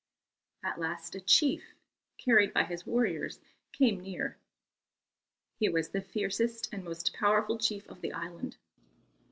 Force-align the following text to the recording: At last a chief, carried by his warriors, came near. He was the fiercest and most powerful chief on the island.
At 0.63 0.79
last 0.79 1.13
a 1.13 1.21
chief, 1.21 1.75
carried 2.17 2.55
by 2.55 2.63
his 2.63 2.87
warriors, 2.87 3.39
came 3.71 3.99
near. 4.01 4.35
He 5.59 5.69
was 5.69 5.89
the 5.89 6.01
fiercest 6.01 6.73
and 6.73 6.83
most 6.83 7.13
powerful 7.13 7.59
chief 7.59 7.87
on 7.87 8.01
the 8.01 8.11
island. 8.11 8.57